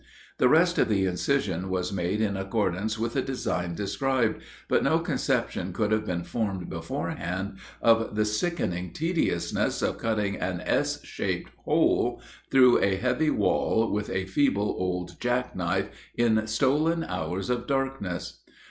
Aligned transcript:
The 0.39 0.49
rest 0.49 0.79
of 0.79 0.89
the 0.89 1.05
incision 1.05 1.69
was 1.69 1.93
made 1.93 2.21
in 2.21 2.35
accordance 2.35 2.97
with 2.97 3.13
the 3.13 3.21
design 3.21 3.75
described, 3.75 4.41
but 4.67 4.83
no 4.83 4.97
conception 4.97 5.73
could 5.73 5.91
have 5.91 6.07
been 6.07 6.23
formed 6.23 6.71
beforehand 6.71 7.57
of 7.83 8.15
the 8.15 8.25
sickening 8.25 8.93
tediousness 8.93 9.83
of 9.83 9.99
cutting 9.99 10.37
an 10.37 10.61
S 10.65 11.03
shaped 11.05 11.51
hole 11.65 12.19
through 12.49 12.79
a 12.79 12.95
heavy 12.95 13.29
wall 13.29 13.91
with 13.91 14.09
a 14.09 14.25
feeble 14.25 14.75
old 14.79 15.19
jack 15.21 15.55
knife, 15.55 15.89
in 16.15 16.47
stolen 16.47 17.03
hours 17.03 17.51
of 17.51 17.67
darkness. 17.67 18.39